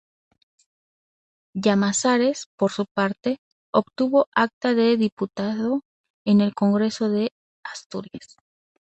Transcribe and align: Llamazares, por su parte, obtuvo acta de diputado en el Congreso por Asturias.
Llamazares, 1.53 2.47
por 2.57 2.71
su 2.71 2.85
parte, 2.91 3.37
obtuvo 3.71 4.29
acta 4.33 4.73
de 4.73 4.97
diputado 4.97 5.81
en 6.25 6.41
el 6.41 6.55
Congreso 6.55 7.07
por 7.07 7.29
Asturias. 7.65 8.35